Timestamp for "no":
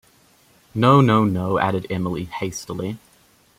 0.73-0.99, 0.99-1.25, 1.25-1.59